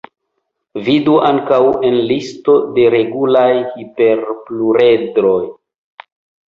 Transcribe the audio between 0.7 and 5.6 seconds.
Vidu ankaŭ en listo de regulaj hiperpluredroj.